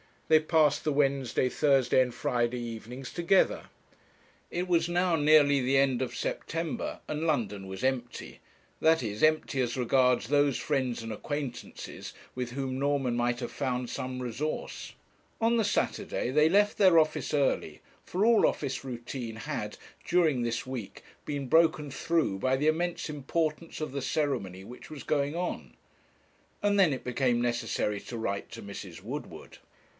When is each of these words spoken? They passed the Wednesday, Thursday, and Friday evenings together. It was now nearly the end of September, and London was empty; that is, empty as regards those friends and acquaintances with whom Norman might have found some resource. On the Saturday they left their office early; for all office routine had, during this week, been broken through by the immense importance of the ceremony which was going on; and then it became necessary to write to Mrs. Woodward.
They 0.29 0.39
passed 0.39 0.83
the 0.85 0.93
Wednesday, 0.93 1.47
Thursday, 1.47 2.01
and 2.01 2.11
Friday 2.13 2.57
evenings 2.59 3.13
together. 3.13 3.65
It 4.49 4.67
was 4.67 4.87
now 4.89 5.15
nearly 5.17 5.59
the 5.61 5.77
end 5.77 6.01
of 6.01 6.15
September, 6.15 7.01
and 7.07 7.27
London 7.27 7.67
was 7.67 7.83
empty; 7.83 8.39
that 8.79 9.03
is, 9.03 9.21
empty 9.21 9.61
as 9.61 9.77
regards 9.77 10.27
those 10.29 10.57
friends 10.57 11.03
and 11.03 11.11
acquaintances 11.11 12.13
with 12.33 12.51
whom 12.51 12.79
Norman 12.79 13.15
might 13.15 13.41
have 13.41 13.51
found 13.51 13.89
some 13.89 14.21
resource. 14.23 14.93
On 15.41 15.57
the 15.57 15.65
Saturday 15.65 16.31
they 16.31 16.47
left 16.49 16.77
their 16.77 16.97
office 16.97 17.31
early; 17.33 17.81
for 18.05 18.25
all 18.25 18.47
office 18.47 18.85
routine 18.85 19.35
had, 19.35 19.77
during 20.05 20.41
this 20.41 20.65
week, 20.65 21.03
been 21.25 21.47
broken 21.47 21.91
through 21.91 22.39
by 22.39 22.55
the 22.55 22.67
immense 22.67 23.07
importance 23.09 23.81
of 23.81 23.91
the 23.91 24.01
ceremony 24.01 24.63
which 24.63 24.89
was 24.89 25.03
going 25.03 25.35
on; 25.35 25.75
and 26.63 26.79
then 26.79 26.91
it 26.91 27.03
became 27.03 27.41
necessary 27.41 27.99
to 27.99 28.17
write 28.17 28.49
to 28.49 28.63
Mrs. 28.63 29.03
Woodward. 29.03 29.59